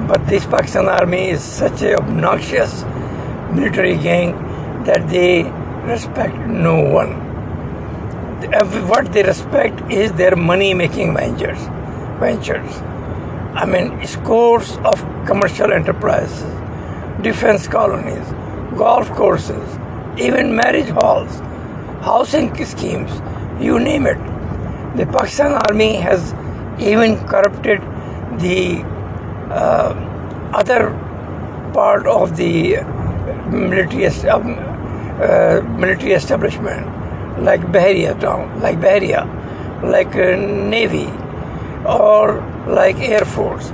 But 0.08 0.26
this 0.26 0.44
Pakistan 0.46 0.88
army 0.88 1.30
is 1.30 1.42
such 1.42 1.82
a 1.82 1.96
obnoxious 1.96 2.84
military 3.52 3.96
gang 3.96 4.32
that 4.84 5.08
they 5.08 5.44
respect 5.84 6.37
no 6.46 6.80
one. 6.80 7.20
What 8.88 9.12
they 9.12 9.23
respect 9.23 9.80
is 9.90 10.12
their 10.12 10.37
money-making 10.37 11.14
ventures. 11.14 11.58
Ventures. 12.20 12.82
I 13.54 13.64
mean, 13.66 14.06
scores 14.06 14.76
of 14.78 15.00
commercial 15.26 15.73
enterprises, 15.73 16.42
defense 17.23 17.66
colonies, 17.66 18.26
golf 18.76 19.08
courses, 19.11 19.78
even 20.18 20.54
marriage 20.54 20.88
halls, 20.88 21.40
housing 22.02 22.54
schemes, 22.64 23.11
you 23.61 23.78
name 23.78 24.06
it. 24.06 24.34
The 24.97 25.07
Pakistan 25.07 25.53
army 25.67 25.97
has 25.97 26.33
even 26.79 27.17
corrupted 27.27 27.81
the 28.39 28.83
uh, 29.51 29.93
other 30.53 30.91
part 31.73 32.07
of 32.07 32.37
the 32.37 32.77
military, 33.51 34.07
um, 34.29 34.55
uh, 35.21 35.61
military 35.79 36.13
establishment, 36.13 36.87
like 37.43 37.61
Bahria 37.73 38.19
town, 38.21 38.61
like 38.61 38.79
Bahria, 38.79 39.27
like 39.83 40.15
uh, 40.15 40.37
Navy, 40.37 41.09
or 41.85 42.41
like 42.69 42.97
Air 42.99 43.25
Force. 43.25 43.73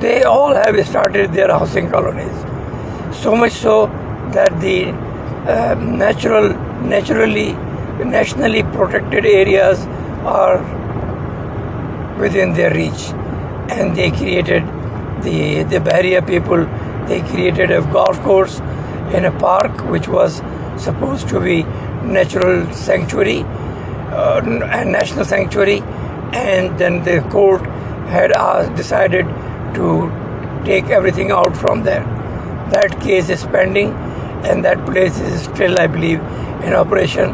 They 0.00 0.22
all 0.24 0.54
have 0.54 0.86
started 0.86 1.32
their 1.32 1.48
housing 1.48 1.90
colonies. 1.90 2.44
So 3.16 3.34
much 3.34 3.52
so 3.52 3.86
that 4.32 4.60
the 4.60 4.90
uh, 5.50 5.74
natural, 5.76 6.50
naturally, 6.82 7.52
nationally 8.04 8.62
protected 8.64 9.24
areas 9.24 9.86
are 10.24 10.58
within 12.18 12.52
their 12.54 12.72
reach, 12.74 13.10
and 13.70 13.96
they 13.96 14.10
created 14.10 14.62
the 15.22 15.64
the 15.64 15.78
Bahria 15.78 16.26
people. 16.26 16.66
They 17.08 17.20
created 17.22 17.70
a 17.70 17.80
golf 17.92 18.20
course 18.22 18.60
in 19.12 19.24
a 19.24 19.32
park 19.38 19.84
which 19.90 20.08
was 20.08 20.42
supposed 20.76 21.28
to 21.28 21.40
be 21.40 21.62
natural 22.02 22.70
sanctuary 22.72 23.42
uh, 23.42 24.42
and 24.44 24.92
national 24.92 25.24
sanctuary, 25.24 25.80
and 26.32 26.78
then 26.78 27.02
the 27.04 27.20
court 27.30 27.62
had 28.08 28.32
uh, 28.32 28.68
decided 28.74 29.26
to 29.74 30.10
take 30.64 30.86
everything 30.86 31.30
out 31.30 31.56
from 31.56 31.82
there. 31.82 32.04
That 32.70 33.00
case 33.00 33.28
is 33.30 33.44
pending, 33.44 33.92
and 34.44 34.64
that 34.64 34.84
place 34.84 35.18
is 35.20 35.44
still, 35.44 35.78
I 35.80 35.86
believe, 35.86 36.20
in 36.62 36.74
operation. 36.74 37.30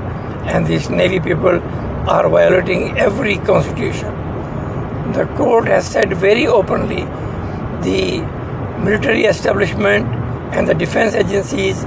And 0.47 0.67
these 0.67 0.91
Navy 0.91 1.21
people 1.21 1.61
are 2.07 2.29
violating 2.29 2.99
every 2.99 3.37
constitution. 3.39 4.09
The 5.13 5.27
court 5.37 5.69
has 5.69 5.87
said 5.87 6.13
very 6.15 6.47
openly 6.47 7.05
the 7.83 8.21
military 8.85 9.25
establishment 9.25 10.07
and 10.55 10.69
the 10.69 10.75
defense 10.75 11.15
agencies 11.15 11.83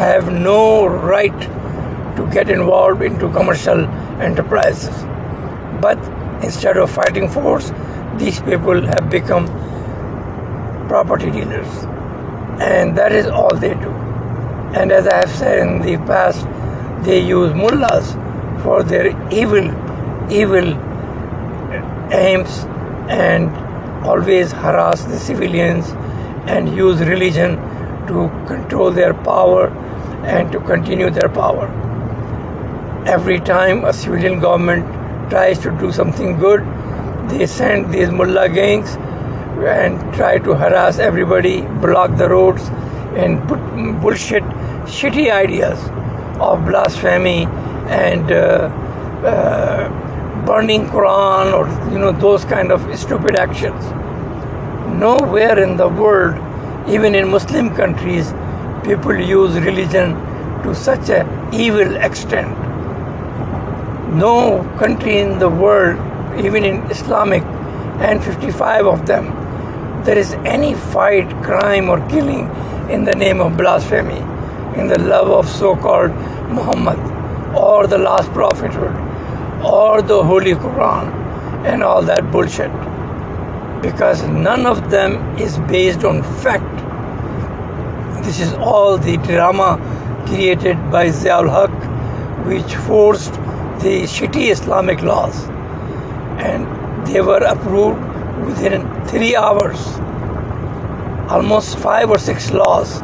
have 0.00 0.32
no 0.32 0.86
right 0.86 1.40
to 2.16 2.28
get 2.32 2.50
involved 2.50 3.02
into 3.02 3.30
commercial 3.30 3.86
enterprises. 4.20 4.94
But 5.80 5.98
instead 6.42 6.76
of 6.76 6.90
fighting 6.90 7.28
force, 7.28 7.72
these 8.16 8.40
people 8.40 8.80
have 8.80 9.08
become 9.10 9.46
property 10.88 11.30
dealers. 11.30 11.68
And 12.60 12.96
that 12.98 13.12
is 13.12 13.26
all 13.26 13.54
they 13.56 13.74
do. 13.74 13.90
And 14.74 14.90
as 14.90 15.06
I 15.06 15.16
have 15.16 15.30
said 15.30 15.58
in 15.58 15.82
the 15.82 15.96
past, 16.06 16.46
they 17.04 17.20
use 17.20 17.54
mullahs 17.54 18.14
for 18.62 18.82
their 18.82 19.08
evil, 19.32 19.66
evil 20.30 20.72
aims 22.12 22.64
and 23.08 23.50
always 24.06 24.52
harass 24.52 25.04
the 25.04 25.18
civilians 25.18 25.90
and 26.46 26.74
use 26.76 27.00
religion 27.00 27.56
to 28.06 28.28
control 28.46 28.90
their 28.90 29.14
power 29.14 29.68
and 30.24 30.52
to 30.52 30.60
continue 30.60 31.10
their 31.10 31.28
power. 31.28 31.66
Every 33.06 33.40
time 33.40 33.84
a 33.84 33.92
civilian 33.92 34.40
government 34.40 35.30
tries 35.30 35.58
to 35.60 35.70
do 35.78 35.92
something 35.92 36.38
good, 36.38 36.60
they 37.28 37.46
send 37.46 37.92
these 37.92 38.10
mullah 38.10 38.48
gangs 38.48 38.96
and 39.76 40.14
try 40.14 40.38
to 40.38 40.54
harass 40.54 40.98
everybody, 40.98 41.62
block 41.86 42.16
the 42.16 42.28
roads, 42.28 42.62
and 43.16 43.46
put 43.48 43.60
bullshit, 44.00 44.42
shitty 44.84 45.30
ideas 45.30 45.78
of 46.40 46.64
blasphemy 46.64 47.46
and 47.92 48.32
uh, 48.32 48.68
uh, 49.32 50.44
burning 50.46 50.86
Quran 50.86 51.52
or 51.52 51.66
you 51.92 51.98
know 51.98 52.12
those 52.12 52.44
kind 52.44 52.72
of 52.72 52.80
stupid 52.98 53.36
actions. 53.36 53.84
Nowhere 55.00 55.58
in 55.58 55.76
the 55.76 55.88
world 55.88 56.40
even 56.88 57.14
in 57.14 57.30
Muslim 57.30 57.74
countries, 57.74 58.32
people 58.84 59.14
use 59.14 59.54
religion 59.54 60.14
to 60.64 60.74
such 60.74 61.10
an 61.10 61.54
evil 61.54 61.96
extent. 61.96 62.50
No 64.14 64.62
country 64.78 65.18
in 65.18 65.38
the 65.38 65.48
world, 65.48 65.96
even 66.44 66.64
in 66.64 66.82
Islamic, 66.90 67.42
and 68.02 68.22
55 68.22 68.86
of 68.86 69.06
them, 69.06 69.26
there 70.04 70.18
is 70.18 70.32
any 70.44 70.74
fight, 70.74 71.30
crime, 71.44 71.88
or 71.88 72.00
killing 72.08 72.50
in 72.90 73.04
the 73.04 73.12
name 73.12 73.40
of 73.40 73.56
blasphemy, 73.56 74.18
in 74.78 74.88
the 74.88 74.98
love 74.98 75.30
of 75.30 75.48
so 75.48 75.76
called 75.76 76.10
Muhammad, 76.50 76.98
or 77.54 77.86
the 77.86 77.98
last 77.98 78.30
prophethood, 78.32 78.94
or 79.64 80.02
the 80.02 80.22
Holy 80.22 80.54
Quran, 80.54 81.12
and 81.64 81.82
all 81.82 82.02
that 82.02 82.30
bullshit 82.32 82.70
because 83.82 84.22
none 84.22 84.64
of 84.64 84.90
them 84.90 85.14
is 85.36 85.58
based 85.70 86.04
on 86.04 86.22
fact. 86.44 86.78
This 88.24 88.40
is 88.40 88.52
all 88.54 88.96
the 88.96 89.16
drama 89.16 89.70
created 90.26 90.76
by 90.92 91.08
Ziaul 91.08 91.50
Haq, 91.50 92.46
which 92.46 92.76
forced 92.86 93.32
the 93.82 94.04
shitty 94.14 94.50
Islamic 94.52 95.02
laws, 95.02 95.42
and 96.48 97.06
they 97.08 97.20
were 97.20 97.42
approved 97.54 98.00
within 98.46 98.86
three 99.06 99.34
hours. 99.34 99.80
Almost 101.28 101.78
five 101.78 102.08
or 102.08 102.18
six 102.18 102.52
laws, 102.52 103.00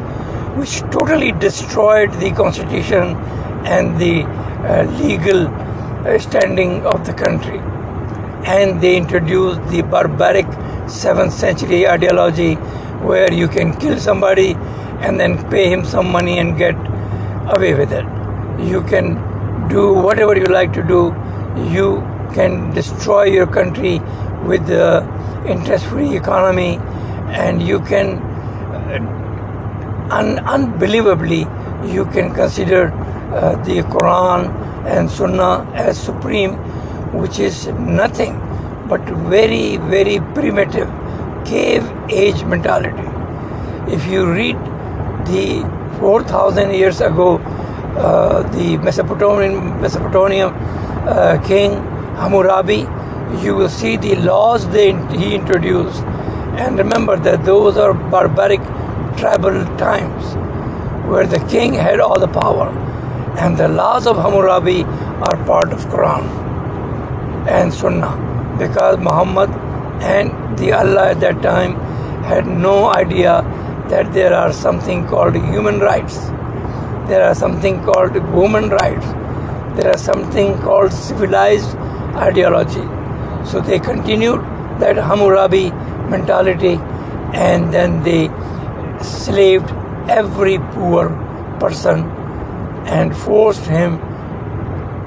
which 0.55 0.79
totally 0.97 1.33
destroyed 1.33 2.13
the 2.21 2.31
constitution 2.31 3.17
and 3.65 3.99
the 3.99 4.23
uh, 4.23 4.83
legal 5.01 5.47
uh, 5.47 6.17
standing 6.19 6.85
of 6.85 7.05
the 7.05 7.13
country. 7.13 7.59
And 8.45 8.81
they 8.81 8.95
introduced 8.97 9.61
the 9.69 9.81
barbaric 9.81 10.45
7th 10.87 11.31
century 11.31 11.87
ideology 11.87 12.55
where 13.05 13.31
you 13.31 13.47
can 13.47 13.73
kill 13.79 13.99
somebody 13.99 14.53
and 15.01 15.19
then 15.19 15.49
pay 15.49 15.69
him 15.69 15.85
some 15.85 16.11
money 16.11 16.39
and 16.39 16.57
get 16.57 16.75
away 17.55 17.73
with 17.73 17.91
it. 17.91 18.05
You 18.59 18.81
can 18.83 19.67
do 19.69 19.93
whatever 19.93 20.35
you 20.37 20.45
like 20.45 20.73
to 20.73 20.83
do. 20.83 21.15
You 21.71 22.01
can 22.33 22.73
destroy 22.73 23.23
your 23.23 23.47
country 23.47 23.99
with 24.45 24.67
the 24.67 25.03
interest 25.47 25.85
free 25.85 26.15
economy 26.15 26.77
and 27.31 27.61
you 27.61 27.79
can 27.81 28.17
uh, 28.73 30.09
un- 30.11 30.39
unbelievably 30.39 31.47
you 31.85 32.05
can 32.05 32.33
consider 32.33 32.91
uh, 33.31 33.55
the 33.63 33.81
Quran 33.93 34.49
and 34.85 35.09
Sunnah 35.09 35.69
as 35.73 35.99
supreme 35.99 36.53
which 37.21 37.39
is 37.39 37.67
nothing 37.67 38.39
but 38.87 39.01
very 39.35 39.77
very 39.77 40.19
primitive 40.33 40.89
cave 41.45 41.83
age 42.09 42.43
mentality 42.43 43.07
if 43.93 44.05
you 44.07 44.31
read 44.31 44.55
the 45.25 45.63
4000 45.99 46.73
years 46.73 47.01
ago 47.01 47.37
uh, 47.37 48.43
the 48.51 48.77
Mesopotamian 48.77 49.81
Mesopotamian 49.81 50.49
uh, 50.49 51.41
king 51.47 51.71
Hammurabi 52.15 52.87
you 53.43 53.55
will 53.55 53.69
see 53.69 53.95
the 53.95 54.15
laws 54.15 54.67
they, 54.69 54.91
he 55.15 55.35
introduced. 55.35 56.01
And 56.57 56.77
remember 56.77 57.15
that 57.17 57.45
those 57.45 57.77
are 57.77 57.93
barbaric 57.93 58.59
tribal 59.17 59.63
times 59.77 60.35
where 61.07 61.25
the 61.25 61.39
king 61.47 61.73
had 61.73 61.99
all 61.99 62.19
the 62.19 62.27
power. 62.27 62.69
And 63.37 63.57
the 63.57 63.67
laws 63.67 64.07
of 64.07 64.17
Hammurabi 64.17 64.83
are 64.83 65.37
part 65.45 65.71
of 65.71 65.85
Quran 65.85 66.27
and 67.47 67.73
Sunnah 67.73 68.15
because 68.57 68.97
Muhammad 68.99 69.49
and 70.01 70.57
the 70.57 70.71
Allah 70.73 71.09
at 71.11 71.19
that 71.21 71.41
time 71.41 71.75
had 72.23 72.47
no 72.47 72.93
idea 72.93 73.41
that 73.89 74.13
there 74.13 74.33
are 74.33 74.53
something 74.53 75.07
called 75.07 75.35
human 75.35 75.79
rights. 75.79 76.17
There 77.07 77.23
are 77.23 77.35
something 77.35 77.83
called 77.83 78.13
women 78.33 78.69
rights. 78.69 79.05
There 79.75 79.91
are 79.91 79.97
something 79.97 80.57
called 80.59 80.93
civilized 80.93 81.75
ideology 82.15 82.87
so 83.45 83.59
they 83.61 83.79
continued 83.79 84.41
that 84.79 84.95
Hammurabi 84.95 85.71
mentality 86.09 86.75
and 87.33 87.73
then 87.73 88.03
they 88.03 88.29
slaved 89.01 89.71
every 90.09 90.57
poor 90.73 91.09
person 91.59 92.03
and 92.97 93.15
forced 93.15 93.65
him 93.65 93.97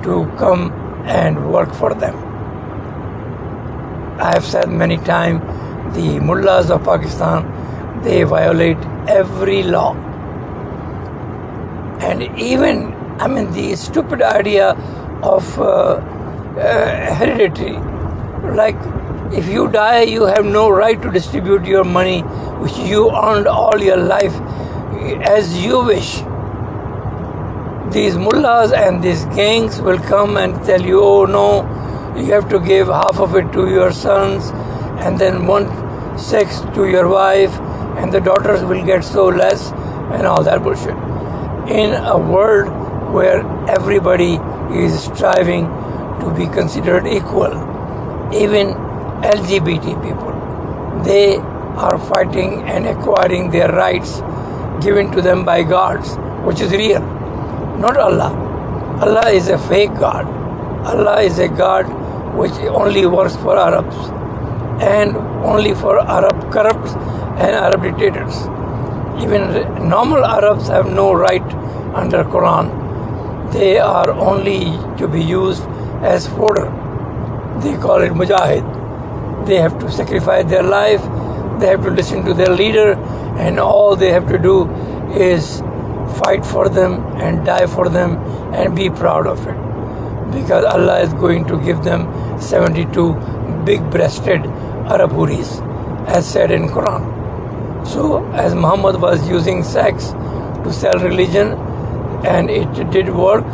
to 0.05 0.27
come 0.39 0.71
and 1.05 1.53
work 1.53 1.75
for 1.75 1.95
them. 1.95 2.17
I 4.21 4.33
have 4.35 4.45
said 4.45 4.71
many 4.71 4.99
times 4.99 5.41
the 5.97 6.21
mullahs 6.21 6.71
of 6.71 6.85
Pakistan 6.85 7.49
they 8.03 8.23
violate 8.23 8.79
every 9.09 9.63
law. 9.63 9.95
And 12.01 12.23
even, 12.39 12.93
I 13.21 13.29
mean, 13.29 13.53
the 13.53 13.77
stupid 13.77 14.23
idea 14.23 14.71
of 15.23 15.59
uh, 15.59 16.01
uh, 16.59 17.15
hereditary 17.15 17.79
like 18.57 18.77
if 19.33 19.49
you 19.49 19.69
die 19.69 20.03
you 20.03 20.25
have 20.25 20.45
no 20.45 20.69
right 20.69 21.01
to 21.01 21.11
distribute 21.11 21.65
your 21.65 21.85
money 21.85 22.21
which 22.63 22.77
you 22.77 23.11
earned 23.11 23.47
all 23.47 23.81
your 23.81 23.97
life 23.97 24.35
as 25.35 25.57
you 25.65 25.81
wish 25.85 26.23
these 27.93 28.17
mullahs 28.17 28.73
and 28.73 29.03
these 29.03 29.25
gangs 29.37 29.81
will 29.81 29.99
come 29.99 30.37
and 30.37 30.65
tell 30.65 30.81
you 30.81 31.01
oh 31.03 31.25
no 31.25 31.47
you 32.17 32.33
have 32.33 32.49
to 32.49 32.61
give 32.61 32.87
half 32.87 33.21
of 33.21 33.37
it 33.37 33.53
to 33.53 33.69
your 33.71 33.93
sons 33.93 34.51
and 35.07 35.19
then 35.19 35.47
one 35.47 35.67
sixth 36.19 36.63
to 36.75 36.87
your 36.87 37.09
wife 37.09 37.59
and 37.99 38.13
the 38.13 38.21
daughters 38.21 38.63
will 38.63 38.85
get 38.85 39.05
so 39.05 39.27
less 39.27 39.71
and 40.17 40.27
all 40.27 40.43
that 40.43 40.63
bullshit 40.63 40.97
in 41.83 41.95
a 42.15 42.19
world 42.19 42.73
where 43.13 43.41
everybody 43.69 44.33
is 44.85 45.05
striving 45.05 45.67
to 46.21 46.35
be 46.37 46.47
considered 46.47 47.07
equal 47.07 47.53
even 48.35 48.69
LGBT 49.23 50.03
people. 50.03 50.33
They 51.05 51.37
are 51.37 51.99
fighting 51.99 52.63
and 52.63 52.87
acquiring 52.87 53.51
their 53.51 53.71
rights 53.73 54.21
given 54.85 55.11
to 55.13 55.23
them 55.23 55.45
by 55.45 55.63
gods, 55.63 56.17
which 56.47 56.61
is 56.61 56.73
real, 56.73 57.03
not 57.85 57.97
Allah. 57.97 58.31
Allah 59.07 59.29
is 59.31 59.49
a 59.49 59.59
fake 59.59 59.95
God. 59.95 60.27
Allah 60.95 61.21
is 61.23 61.39
a 61.39 61.49
God 61.49 61.87
which 62.41 62.59
only 62.83 63.07
works 63.07 63.37
for 63.37 63.57
Arabs 63.59 63.97
and 64.83 65.17
only 65.53 65.75
for 65.75 65.99
Arab 66.19 66.53
corrupts 66.53 66.93
and 66.93 67.59
Arab 67.65 67.83
dictators. 67.83 68.45
Even 69.23 69.89
normal 69.89 70.25
Arabs 70.25 70.69
have 70.69 70.93
no 70.93 71.13
right 71.13 71.59
under 71.95 72.25
Quran. 72.37 72.71
They 73.53 73.79
are 73.79 74.11
only 74.11 74.61
to 74.99 75.09
be 75.09 75.23
used 75.23 75.65
as 76.15 76.27
fodder 76.27 76.71
they 77.63 77.77
call 77.77 78.03
it 78.03 78.13
mujahid. 78.13 79.47
They 79.47 79.57
have 79.57 79.79
to 79.81 79.91
sacrifice 79.91 80.47
their 80.47 80.63
life, 80.63 81.03
they 81.61 81.69
have 81.69 81.83
to 81.85 81.91
listen 81.91 82.25
to 82.25 82.35
their 82.35 82.55
leader, 82.63 82.95
and 83.39 83.61
all 83.61 83.97
they 83.97 84.11
have 84.13 84.29
to 84.29 84.39
do 84.39 84.69
is 85.15 85.61
fight 86.21 86.45
for 86.45 86.69
them 86.69 86.95
and 87.17 87.45
die 87.45 87.67
for 87.67 87.89
them 87.89 88.17
and 88.55 88.77
be 88.77 88.89
proud 88.91 89.27
of 89.27 89.47
it. 89.47 89.57
Because 90.33 90.65
Allah 90.65 91.01
is 91.01 91.13
going 91.15 91.47
to 91.47 91.61
give 91.63 91.83
them 91.85 92.07
72 92.41 93.15
big 93.65 93.91
breasted 93.91 94.47
Arab 94.95 95.11
houris, 95.11 95.51
as 96.09 96.29
said 96.29 96.51
in 96.51 96.69
Quran. 96.69 97.87
So, 97.87 98.25
as 98.33 98.55
Muhammad 98.55 99.01
was 99.01 99.29
using 99.29 99.63
sex 99.63 100.11
to 100.65 100.73
sell 100.73 100.99
religion, 101.03 101.53
and 102.25 102.51
it 102.51 102.91
did 102.91 103.13
work, 103.15 103.45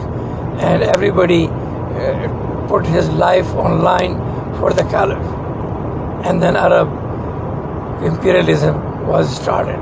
and 0.69 0.83
everybody 0.83 1.47
uh, 1.47 2.67
put 2.69 2.87
his 2.87 3.09
life 3.09 3.47
online 3.55 4.17
for 4.61 4.73
the 4.73 4.83
caliph. 4.95 5.27
And 6.27 6.43
then 6.43 6.57
Arab 6.57 6.89
imperialism 8.03 9.07
was 9.07 9.35
started. 9.35 9.79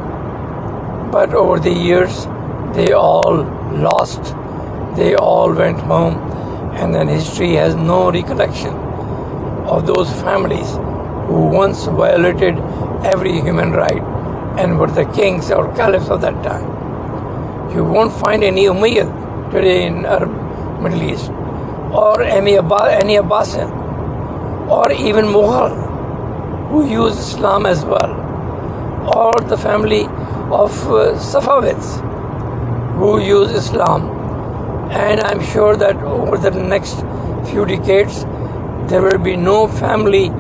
But 1.11 1.35
over 1.35 1.59
the 1.59 1.73
years, 1.73 2.27
they 2.77 2.93
all 2.93 3.43
lost, 3.73 4.35
they 4.97 5.15
all 5.15 5.53
went 5.53 5.79
home, 5.81 6.17
and 6.75 6.95
then 6.95 7.09
history 7.09 7.55
has 7.55 7.75
no 7.75 8.11
recollection 8.13 8.75
of 9.75 9.87
those 9.87 10.11
families 10.23 10.73
who 11.27 11.47
once 11.47 11.87
violated 11.87 12.59
every 13.13 13.33
human 13.41 13.73
right 13.73 14.03
and 14.59 14.79
were 14.79 14.91
the 14.91 15.05
kings 15.13 15.51
or 15.51 15.75
caliphs 15.75 16.11
of 16.11 16.21
that 16.21 16.37
time. 16.45 16.67
You 17.75 17.85
won't 17.85 18.13
find 18.13 18.45
any 18.45 18.65
Umayyad 18.67 19.51
today 19.51 19.87
in 19.87 20.05
Arab 20.05 20.31
Middle 20.83 21.03
East 21.03 21.31
or 21.31 22.23
any, 22.23 22.57
any 22.59 23.17
Abbasid 23.17 23.71
or 24.69 24.93
even 24.93 25.25
Mughal 25.25 25.75
who 26.71 26.87
used 26.87 27.19
Islam 27.19 27.65
as 27.65 27.85
well 27.87 28.13
or 29.17 29.33
the 29.49 29.57
family 29.57 30.05
of 30.63 30.73
uh, 30.91 31.15
Safavids 31.33 32.03
who 32.97 33.21
use 33.21 33.51
Islam 33.51 34.09
and 34.91 35.21
I'm 35.21 35.43
sure 35.53 35.77
that 35.77 35.97
over 35.97 36.37
the 36.39 36.51
next 36.51 37.01
few 37.51 37.65
decades 37.67 38.25
there 38.91 39.03
will 39.03 39.19
be 39.19 39.37
no 39.37 39.69
family 39.69 40.31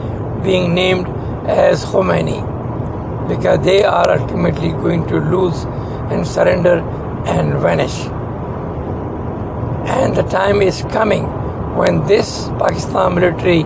being 0.42 0.74
named 0.74 1.08
as 1.46 1.84
Khomeini 1.84 2.40
because 3.28 3.64
they 3.64 3.82
are 3.84 4.08
ultimately 4.10 4.70
going 4.70 5.06
to 5.08 5.18
lose 5.18 5.64
and 6.12 6.26
surrender 6.26 6.78
and 7.26 7.54
vanish. 7.60 7.96
And 9.96 10.16
the 10.16 10.22
time 10.22 10.62
is 10.62 10.82
coming 10.92 11.24
when 11.76 12.06
this 12.06 12.48
Pakistan 12.60 13.16
military 13.16 13.64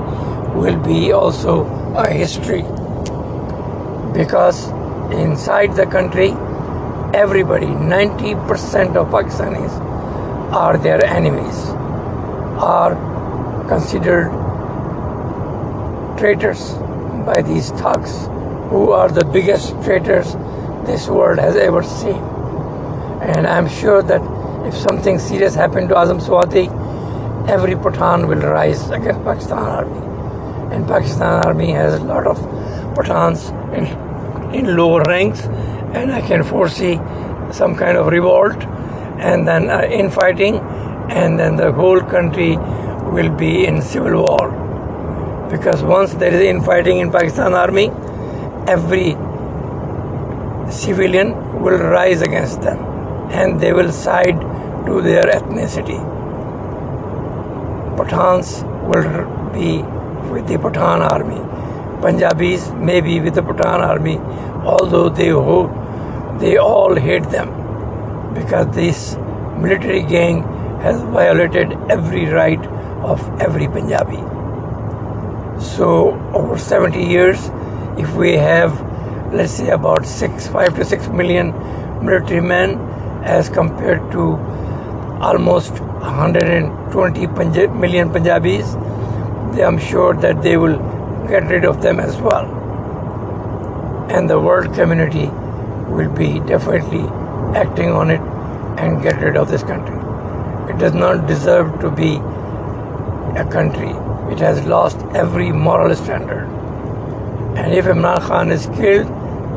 will 0.55 0.79
be 0.79 1.13
also 1.13 1.65
a 1.95 2.09
history. 2.09 2.63
Because 4.15 4.69
inside 5.13 5.77
the 5.77 5.87
country, 5.87 6.31
everybody, 7.15 7.67
90% 7.67 8.97
of 8.97 9.09
Pakistanis 9.09 9.71
are 10.53 10.79
their 10.79 11.05
enemies, 11.05 11.69
are 12.59 12.95
considered 13.69 14.31
traitors 16.19 16.73
by 17.27 17.43
these 17.43 17.71
thugs 17.73 18.27
who 18.71 18.93
are 18.93 19.09
the 19.09 19.25
biggest 19.25 19.71
traitors 19.83 20.35
this 20.87 21.09
world 21.09 21.39
has 21.39 21.57
ever 21.57 21.83
seen. 21.83 22.23
And 23.23 23.47
I'm 23.47 23.69
sure 23.69 24.03
that 24.03 24.23
if 24.67 24.75
something 24.75 25.19
serious 25.19 25.55
happened 25.55 25.89
to 25.89 25.95
Azam 25.95 26.21
Swati, 26.21 26.69
every 27.49 27.75
Pathan 27.75 28.29
will 28.29 28.41
rise 28.41 28.89
against 28.91 29.25
Pakistan 29.25 29.59
army. 29.59 30.75
And 30.75 30.87
Pakistan 30.87 31.45
army 31.45 31.73
has 31.73 31.95
a 31.95 32.05
lot 32.05 32.27
of 32.27 32.39
Pathans 32.95 33.51
in, 33.75 33.87
in 34.55 34.77
lower 34.77 35.03
ranks, 35.03 35.47
and 35.93 36.13
I 36.13 36.21
can 36.21 36.45
foresee 36.45 36.97
some 37.53 37.75
kind 37.77 37.97
of 37.97 38.07
revolt 38.07 38.63
and 39.19 39.47
then 39.47 39.69
uh, 39.69 39.83
infighting, 39.83 40.59
and 41.11 41.39
then 41.39 41.57
the 41.57 41.73
whole 41.73 42.01
country 42.01 42.57
will 42.57 43.31
be 43.37 43.67
in 43.67 43.83
civil 43.83 44.23
war. 44.23 45.49
Because 45.51 45.83
once 45.83 46.15
there 46.15 46.33
is 46.33 46.41
infighting 46.41 46.99
in 46.99 47.11
Pakistan 47.11 47.55
army, 47.55 47.91
every 48.69 49.17
civilian 50.71 51.35
will 51.61 51.79
rise 51.79 52.23
against 52.23 52.63
them 52.63 52.79
and 53.33 53.61
they 53.61 53.73
will 53.73 53.91
side 53.93 54.41
to 54.87 55.03
their 55.03 55.25
ethnicity. 55.25 55.99
Pathans 57.97 58.63
will 58.89 59.27
be 59.53 59.83
with 60.33 60.47
the 60.47 60.57
Pathan 60.57 61.01
army. 61.11 61.41
Punjabis 62.01 62.71
maybe 62.73 63.21
with 63.21 63.35
the 63.35 63.43
Pathan 63.43 63.81
army, 63.87 64.19
although 64.65 65.09
they 65.09 65.31
they 66.45 66.57
all 66.57 66.95
hate 66.95 67.25
them 67.31 67.49
because 68.35 68.75
this 68.75 69.17
military 69.59 70.03
gang 70.03 70.43
has 70.83 71.01
violated 71.03 71.73
every 71.91 72.27
right 72.27 72.67
of 73.03 73.25
every 73.41 73.69
Punjabi. 73.69 74.21
So 75.63 76.15
over 76.33 76.57
70 76.57 77.03
years, 77.05 77.51
if 77.99 78.15
we 78.15 78.33
have 78.33 78.81
let's 79.33 79.53
say 79.53 79.69
about 79.71 80.07
six, 80.07 80.49
five 80.49 80.75
to 80.77 80.85
six 80.85 81.09
million 81.09 81.53
military 82.05 82.41
men 82.41 82.79
as 83.23 83.49
compared 83.49 84.11
to 84.13 84.37
almost 85.21 85.73
120 85.81 87.27
Punjab, 87.27 87.75
million 87.75 88.11
Punjabis, 88.11 88.75
I'm 89.61 89.79
sure 89.79 90.15
that 90.15 90.43
they 90.43 90.57
will 90.57 90.79
get 91.29 91.45
rid 91.49 91.65
of 91.65 91.83
them 91.83 92.01
as 92.01 92.17
well. 92.17 92.47
And 94.11 94.29
the 94.29 94.41
world 94.41 94.75
community 94.75 95.27
will 95.89 96.11
be 96.11 96.41
definitely 96.41 97.05
acting 97.57 97.91
on 97.91 98.11
it 98.11 98.21
and 98.79 99.03
get 99.03 99.21
rid 99.21 99.37
of 99.37 99.51
this 99.51 99.63
country. 99.63 99.97
It 100.73 100.79
does 100.79 100.95
not 100.95 101.27
deserve 101.27 101.81
to 101.81 101.91
be 101.91 102.17
a 103.39 103.45
country. 103.51 103.91
It 104.33 104.39
has 104.39 104.65
lost 104.67 104.99
every 105.15 105.53
moral 105.53 105.95
standard. 105.95 106.49
And 107.57 107.73
if 107.73 107.85
Imran 107.85 108.21
Khan 108.21 108.51
is 108.51 108.67
killed, 108.67 109.09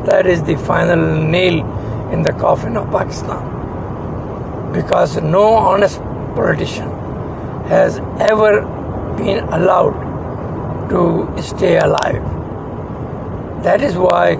that 0.06 0.26
is 0.26 0.42
the 0.42 0.56
final 0.56 1.22
nail 1.22 1.64
in 2.12 2.22
the 2.22 2.32
coffin 2.32 2.76
of 2.76 2.90
Pakistan. 2.90 4.72
Because 4.72 5.16
no 5.16 5.54
honest 5.54 6.00
politician 6.34 6.90
has 7.68 7.98
ever 8.20 8.62
been 9.16 9.44
allowed 9.44 10.13
to 10.90 11.42
stay 11.42 11.78
alive. 11.78 12.22
That 13.64 13.80
is 13.80 13.96
why, 13.96 14.36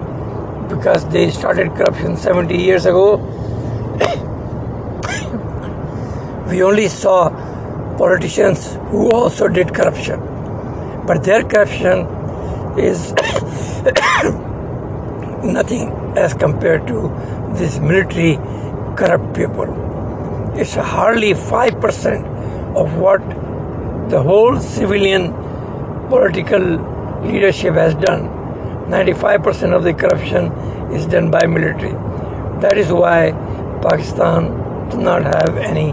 because 0.68 1.08
they 1.08 1.30
started 1.30 1.74
corruption 1.74 2.16
70 2.16 2.56
years 2.56 2.86
ago, 2.86 3.16
we 6.50 6.62
only 6.62 6.88
saw 6.88 7.30
politicians 7.96 8.74
who 8.90 9.10
also 9.10 9.48
did 9.48 9.74
corruption. 9.74 10.20
But 11.06 11.24
their 11.24 11.42
corruption 11.42 12.06
is 12.78 13.12
nothing 15.44 15.90
as 16.16 16.34
compared 16.34 16.86
to 16.86 17.08
this 17.54 17.78
military 17.78 18.36
corrupt 18.96 19.34
people. 19.34 19.80
It's 20.56 20.74
hardly 20.74 21.32
5% 21.32 22.76
of 22.76 22.96
what 22.96 23.20
the 24.10 24.22
whole 24.22 24.60
civilian 24.60 25.32
political 26.08 26.60
leadership 27.22 27.74
has 27.74 27.94
done. 27.94 28.28
95% 28.88 29.74
of 29.74 29.82
the 29.82 29.94
corruption 29.94 30.52
is 30.92 31.06
done 31.06 31.30
by 31.30 31.46
military. 31.46 31.92
That 32.60 32.76
is 32.78 32.92
why 32.92 33.32
Pakistan 33.82 34.48
does 34.90 34.98
not 34.98 35.24
have 35.24 35.56
any 35.56 35.92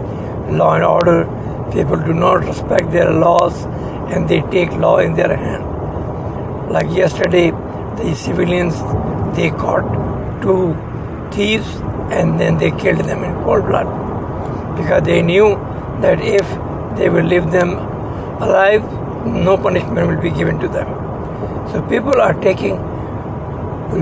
law 0.56 0.74
and 0.74 0.84
order. 0.84 1.24
People 1.72 1.96
do 1.96 2.12
not 2.12 2.44
respect 2.44 2.90
their 2.92 3.10
laws 3.10 3.64
and 4.14 4.28
they 4.28 4.40
take 4.56 4.72
law 4.72 4.98
in 4.98 5.14
their 5.14 5.36
hand. 5.36 6.70
Like 6.70 6.90
yesterday, 6.90 7.50
the 7.50 8.14
civilians 8.14 8.74
they 9.36 9.50
caught 9.50 9.86
two 10.42 10.76
thieves 11.32 11.66
and 12.10 12.38
then 12.38 12.58
they 12.58 12.70
killed 12.70 13.04
them 13.04 13.24
in 13.24 13.34
cold 13.44 13.64
blood 13.66 13.86
because 14.76 15.02
they 15.04 15.22
knew 15.22 15.54
that 16.02 16.20
if 16.20 16.46
they 16.98 17.08
will 17.08 17.24
leave 17.24 17.50
them 17.50 17.70
alive, 18.42 18.82
no 19.24 19.56
punishment 19.56 20.08
will 20.08 20.20
be 20.20 20.30
given 20.30 20.58
to 20.58 20.68
them. 20.68 20.88
So 21.72 21.82
people 21.88 22.20
are 22.20 22.34
taking 22.34 22.76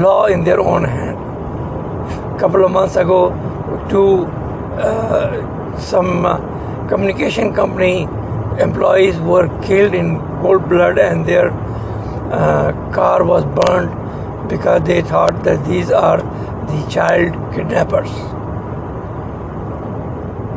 law 0.00 0.26
in 0.26 0.44
their 0.44 0.60
own 0.60 0.84
hand. 0.84 1.16
A 2.36 2.38
couple 2.38 2.64
of 2.64 2.70
months 2.70 2.96
ago, 2.96 3.30
two 3.88 4.24
uh, 4.80 5.78
some 5.78 6.24
uh, 6.24 6.38
communication 6.88 7.52
company 7.54 8.02
employees 8.60 9.18
were 9.18 9.48
killed 9.62 9.94
in 9.94 10.18
cold 10.40 10.68
blood 10.68 10.98
and 10.98 11.26
their 11.26 11.50
uh, 12.32 12.72
car 12.92 13.24
was 13.24 13.44
burned 13.44 14.48
because 14.48 14.82
they 14.84 15.02
thought 15.02 15.42
that 15.44 15.64
these 15.66 15.90
are 15.90 16.18
the 16.18 16.86
child 16.90 17.32
kidnappers. 17.54 18.10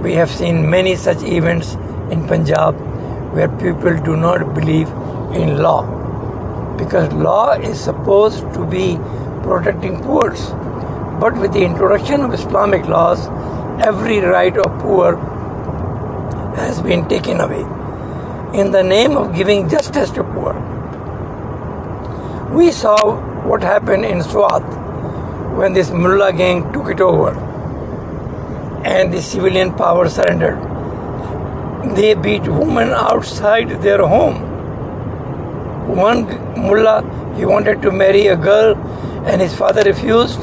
We 0.03 0.13
have 0.13 0.29
seen 0.29 0.69
many 0.69 0.95
such 0.95 1.23
events 1.23 1.75
in 2.11 2.27
Punjab 2.27 2.92
where 3.33 3.49
people 3.49 3.97
do 3.97 4.15
not 4.15 4.53
believe 4.53 4.89
in 5.41 5.57
law 5.61 5.81
because 6.77 7.11
law 7.13 7.51
is 7.51 7.79
supposed 7.79 8.41
to 8.53 8.65
be 8.65 8.97
protecting 9.43 10.01
poor. 10.01 10.31
But 11.19 11.37
with 11.37 11.53
the 11.53 11.63
introduction 11.63 12.21
of 12.21 12.33
Islamic 12.33 12.85
laws, 12.87 13.27
every 13.85 14.19
right 14.19 14.55
of 14.57 14.81
poor 14.81 15.15
has 16.55 16.81
been 16.81 17.07
taken 17.07 17.39
away 17.39 17.63
in 18.59 18.71
the 18.71 18.83
name 18.83 19.17
of 19.17 19.35
giving 19.35 19.69
justice 19.69 20.11
to 20.11 20.23
poor. 20.23 20.53
We 22.53 22.71
saw 22.71 23.15
what 23.47 23.63
happened 23.63 24.05
in 24.05 24.21
Swat 24.21 24.61
when 25.57 25.73
this 25.73 25.89
mullah 25.89 26.33
gang 26.33 26.71
took 26.73 26.89
it 26.89 27.01
over 27.01 27.31
and 28.85 29.13
the 29.13 29.21
civilian 29.21 29.73
power 29.73 30.09
surrendered. 30.09 30.72
They 31.83 32.13
beat 32.13 32.43
women 32.43 32.89
outside 32.89 33.81
their 33.81 34.07
home. 34.07 34.41
One 35.95 36.25
mullah, 36.55 37.03
he 37.35 37.45
wanted 37.45 37.81
to 37.81 37.91
marry 37.91 38.27
a 38.27 38.37
girl 38.37 38.75
and 39.25 39.41
his 39.41 39.53
father 39.53 39.83
refused. 39.83 40.39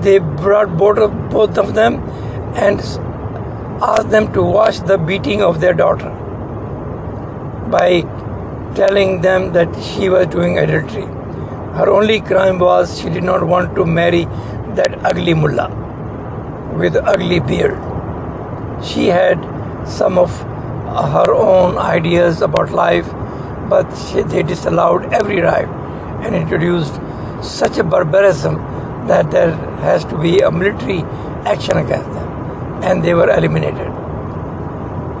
They 0.00 0.18
brought 0.18 0.76
both 0.78 0.98
of, 0.98 1.30
both 1.30 1.58
of 1.58 1.74
them 1.74 1.96
and 2.54 2.80
asked 2.80 4.10
them 4.10 4.32
to 4.32 4.42
watch 4.42 4.80
the 4.80 4.96
beating 4.96 5.42
of 5.42 5.60
their 5.60 5.74
daughter 5.74 6.10
by 7.70 8.00
telling 8.74 9.20
them 9.20 9.52
that 9.52 9.68
she 9.82 10.08
was 10.08 10.26
doing 10.28 10.58
adultery. 10.58 11.04
Her 11.76 11.90
only 11.90 12.20
crime 12.20 12.58
was 12.58 12.98
she 13.00 13.10
did 13.10 13.22
not 13.22 13.46
want 13.46 13.74
to 13.76 13.84
marry 13.84 14.24
that 14.74 14.98
ugly 15.04 15.34
mullah 15.34 15.68
with 16.74 16.96
ugly 16.96 17.40
beard. 17.40 17.78
She 18.82 19.08
had 19.08 19.38
some 19.86 20.16
of 20.18 20.30
her 20.90 21.32
own 21.34 21.78
ideas 21.78 22.42
about 22.42 22.70
life, 22.70 23.08
but 23.68 23.86
she, 23.94 24.22
they 24.22 24.42
disallowed 24.42 25.12
every 25.12 25.40
right 25.40 25.68
and 26.24 26.34
introduced 26.34 26.94
such 27.42 27.78
a 27.78 27.84
barbarism 27.84 28.56
that 29.06 29.30
there 29.30 29.52
has 29.86 30.04
to 30.04 30.18
be 30.18 30.38
a 30.38 30.50
military 30.50 31.02
action 31.44 31.78
against 31.78 32.10
them, 32.10 32.28
and 32.82 33.02
they 33.04 33.14
were 33.14 33.30
eliminated. 33.30 33.86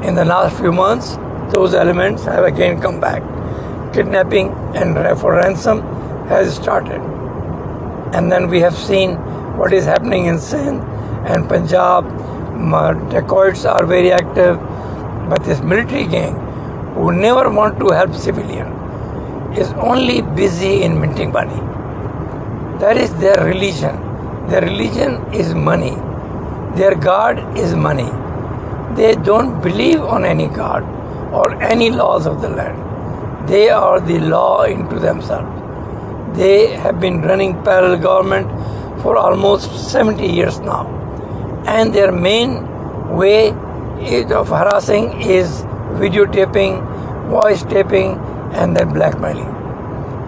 In 0.04 0.14
the 0.14 0.24
last 0.24 0.58
few 0.58 0.72
months, 0.72 1.16
those 1.54 1.74
elements 1.74 2.24
have 2.24 2.44
again 2.44 2.80
come 2.80 3.00
back. 3.00 3.22
Kidnapping 3.92 4.48
and 4.74 5.18
for 5.18 5.34
ransom 5.34 5.82
has 6.28 6.54
started. 6.54 7.00
And 8.14 8.30
then 8.30 8.48
we 8.48 8.60
have 8.60 8.76
seen 8.76 9.16
what 9.56 9.72
is 9.72 9.84
happening 9.84 10.26
in 10.26 10.38
Sindh 10.38 10.82
and 11.26 11.48
Punjab. 11.48 12.04
Dacoits 13.10 13.64
are 13.64 13.86
very 13.86 14.12
active, 14.12 14.58
but 15.30 15.44
this 15.44 15.60
military 15.60 16.06
gang, 16.06 16.34
who 16.94 17.12
never 17.12 17.48
want 17.48 17.78
to 17.78 17.94
help 17.94 18.14
civilian, 18.14 18.68
is 19.62 19.72
only 19.90 20.22
busy 20.22 20.82
in 20.82 21.00
minting 21.00 21.32
money. 21.32 21.60
That 22.80 22.96
is 22.96 23.14
their 23.14 23.44
religion. 23.44 23.96
Their 24.48 24.62
religion 24.62 25.32
is 25.32 25.54
money. 25.54 25.94
Their 26.76 26.94
God 26.94 27.58
is 27.58 27.74
money. 27.74 28.10
They 28.96 29.14
don't 29.14 29.60
believe 29.62 30.00
on 30.00 30.24
any 30.24 30.48
God 30.48 30.82
or 31.32 31.62
any 31.62 31.90
laws 31.90 32.26
of 32.26 32.42
the 32.42 32.48
land. 32.48 33.48
They 33.48 33.68
are 33.70 34.00
the 34.00 34.18
law 34.18 34.64
into 34.64 34.98
themselves. 34.98 35.48
They 36.36 36.72
have 36.72 37.00
been 37.00 37.22
running 37.22 37.54
parallel 37.62 37.98
government 37.98 39.02
for 39.02 39.16
almost 39.16 39.90
70 39.90 40.26
years 40.26 40.58
now. 40.60 40.86
And 41.66 41.94
their 41.94 42.12
main 42.12 42.66
way 43.16 43.52
is 44.00 44.32
of 44.32 44.48
harassing 44.48 45.20
is 45.20 45.62
videotaping, 46.02 46.80
voice 47.28 47.62
taping, 47.64 48.18
and 48.52 48.76
then 48.76 48.92
blackmailing. 48.92 49.54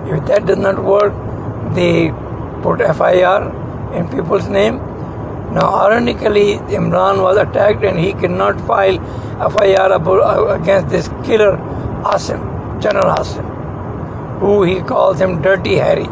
If 0.07 0.27
that 0.27 0.47
does 0.47 0.59
not 0.59 0.83
work, 0.83 1.13
they 1.75 2.11
put 2.63 2.81
FIR 2.81 3.95
in 3.95 4.09
people's 4.09 4.49
name. 4.49 4.77
Now, 5.55 5.75
ironically, 5.87 6.59
Imran 6.79 7.23
was 7.23 7.37
attacked 7.37 7.85
and 7.85 7.99
he 7.99 8.13
cannot 8.13 8.61
file 8.67 8.99
FIR 9.51 9.93
against 10.55 10.89
this 10.89 11.09
killer 11.25 11.57
Asim, 12.05 12.81
General 12.83 13.15
Asim, 13.15 14.39
who 14.41 14.63
he 14.63 14.81
calls 14.81 15.21
him 15.21 15.43
Dirty 15.43 15.77
Harry. 15.77 16.09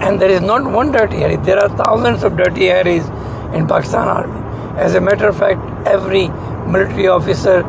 And 0.00 0.20
there 0.20 0.30
is 0.30 0.40
not 0.40 0.64
one 0.64 0.92
Dirty 0.92 1.18
Harry, 1.18 1.36
there 1.36 1.58
are 1.58 1.68
thousands 1.68 2.22
of 2.24 2.36
Dirty 2.36 2.66
Harrys 2.66 3.06
in 3.54 3.66
Pakistan 3.66 4.08
Army. 4.08 4.43
As 4.76 4.96
a 4.96 5.00
matter 5.00 5.28
of 5.28 5.38
fact, 5.38 5.60
every 5.86 6.26
military 6.66 7.06
officer 7.06 7.60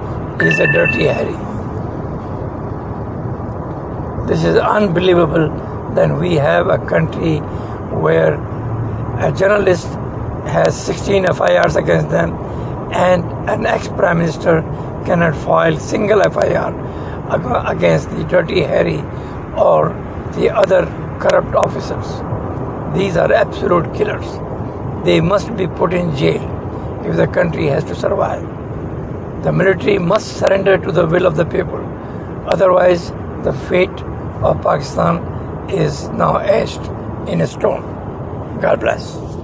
is 0.41 0.59
a 0.59 0.65
Dirty 0.65 1.03
Harry. 1.03 1.35
This 4.27 4.43
is 4.43 4.55
unbelievable 4.55 5.49
that 5.93 6.19
we 6.19 6.33
have 6.33 6.67
a 6.67 6.79
country 6.79 7.37
where 8.05 8.33
a 9.19 9.31
journalist 9.31 9.85
has 10.47 10.75
16 10.83 11.27
FIRs 11.27 11.75
against 11.75 12.09
them 12.09 12.33
and 12.91 13.23
an 13.51 13.67
ex-prime 13.67 14.17
minister 14.17 14.61
cannot 15.05 15.35
file 15.35 15.77
single 15.77 16.23
FIR 16.23 16.73
against 17.67 18.09
the 18.09 18.23
Dirty 18.23 18.61
Harry 18.63 19.01
or 19.55 19.89
the 20.33 20.49
other 20.49 20.87
corrupt 21.19 21.53
officers. 21.53 22.97
These 22.97 23.15
are 23.15 23.31
absolute 23.31 23.93
killers. 23.93 24.25
They 25.05 25.21
must 25.21 25.55
be 25.55 25.67
put 25.67 25.93
in 25.93 26.15
jail 26.15 26.54
if 27.05 27.15
the 27.15 27.27
country 27.27 27.67
has 27.67 27.83
to 27.85 27.95
survive. 27.95 28.43
The 29.43 29.51
military 29.51 29.97
must 29.99 30.37
surrender 30.37 30.77
to 30.77 30.91
the 30.91 31.05
will 31.05 31.25
of 31.25 31.35
the 31.35 31.45
people. 31.45 31.79
Otherwise, 32.47 33.11
the 33.43 33.53
fate 33.69 34.01
of 34.41 34.61
Pakistan 34.61 35.69
is 35.69 36.09
now 36.09 36.37
etched 36.37 36.81
in 37.27 37.45
stone. 37.47 37.83
God 38.61 38.79
bless. 38.79 39.34